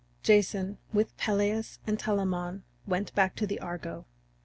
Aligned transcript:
Jason, 0.23 0.79
with 0.91 1.15
Peleus 1.15 1.77
and 1.85 1.99
Telamon, 1.99 2.63
went 2.87 3.13
back 3.13 3.35
to 3.35 3.45
the 3.45 3.59
Argo. 3.59 4.07